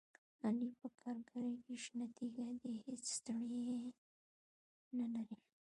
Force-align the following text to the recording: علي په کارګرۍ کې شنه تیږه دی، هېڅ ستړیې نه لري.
علي 0.45 0.69
په 0.79 0.87
کارګرۍ 1.01 1.55
کې 1.65 1.73
شنه 1.83 2.05
تیږه 2.15 2.47
دی، 2.61 2.73
هېڅ 2.85 3.03
ستړیې 3.17 3.79
نه 4.97 5.05
لري. 5.13 5.37